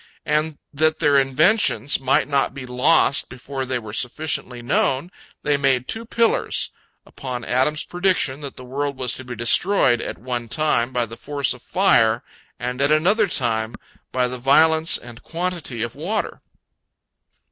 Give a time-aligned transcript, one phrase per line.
[0.25, 5.11] And that their inventions might not be lost before they were sufficiently known,
[5.43, 6.71] they made two pillars,
[7.05, 11.17] upon Adam's prediction that the world was to be destroyed at one time by the
[11.17, 12.23] force of fire
[12.59, 13.75] and at another time
[14.11, 16.41] by the violence and quantity of water.